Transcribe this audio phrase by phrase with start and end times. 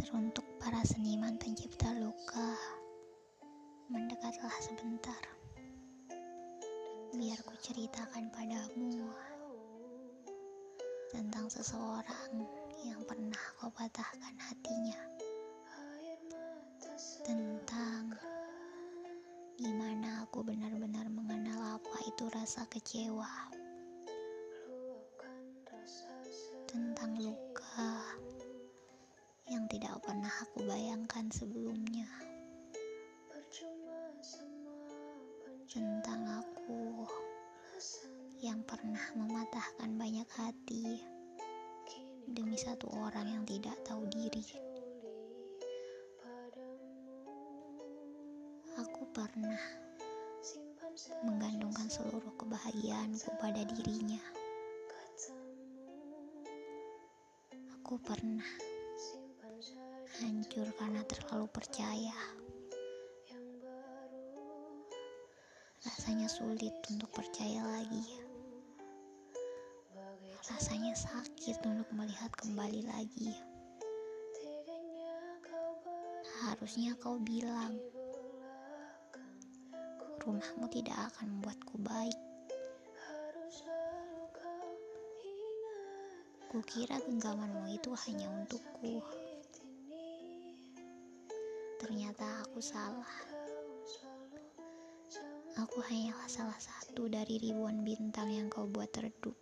[0.00, 2.56] Teruntuk para seniman pencipta luka,
[3.92, 5.20] mendekatlah sebentar.
[7.12, 9.12] Biar ku ceritakan padamu
[11.12, 12.32] tentang seseorang
[12.80, 14.96] yang pernah kau patahkan hatinya.
[17.20, 18.16] Tentang
[19.60, 23.52] gimana aku benar-benar mengenal apa itu rasa kecewa.
[26.64, 27.49] Tentang luka
[30.00, 32.08] pernah aku bayangkan sebelumnya.
[35.70, 37.06] Tentang aku
[38.42, 40.98] yang pernah mematahkan banyak hati
[42.26, 44.42] demi satu orang yang tidak tahu diri.
[48.80, 49.60] Aku pernah
[51.22, 54.20] menggantungkan seluruh kebahagiaanku pada dirinya.
[57.78, 58.69] Aku pernah
[60.20, 62.12] hancur karena terlalu percaya.
[65.80, 68.04] Rasanya sulit untuk percaya lagi.
[70.44, 73.32] Rasanya sakit untuk melihat kembali lagi.
[76.44, 77.80] Harusnya kau bilang,
[80.20, 82.18] rumahmu tidak akan membuatku baik.
[86.52, 89.00] Kukira genggamanmu itu hanya untukku.
[91.80, 93.08] Ternyata aku salah.
[95.64, 99.32] Aku hanyalah salah satu dari ribuan bintang yang kau buat redup.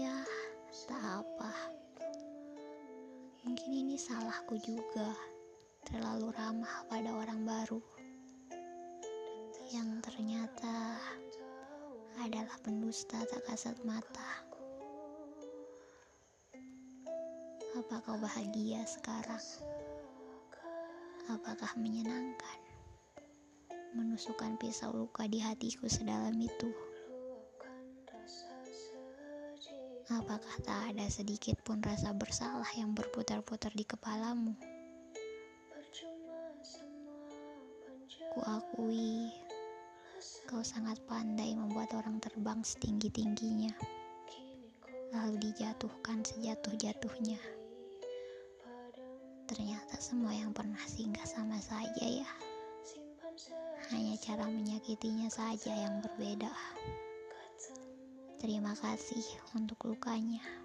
[0.00, 0.16] Ya,
[0.88, 1.52] tak apa.
[3.44, 5.12] Mungkin ini salahku juga.
[5.84, 7.84] Terlalu ramah pada orang baru.
[9.68, 10.96] Yang ternyata
[12.16, 14.48] adalah pendusta tak kasat mata.
[17.74, 19.42] Apa kau bahagia sekarang?
[21.26, 22.58] Apakah menyenangkan
[23.98, 26.70] menusukkan pisau luka di hatiku sedalam itu?
[30.06, 34.54] Apakah tak ada sedikit pun rasa bersalah yang berputar-putar di kepalamu?
[38.38, 39.34] Kuakui,
[40.46, 43.74] kau sangat pandai membuat orang terbang setinggi-tingginya,
[45.10, 47.53] lalu dijatuhkan sejatuh-jatuhnya.
[49.44, 52.28] Ternyata semua yang pernah singgah sama saja ya.
[53.92, 56.48] Hanya cara menyakitinya saja yang berbeda.
[58.40, 60.63] Terima kasih untuk lukanya.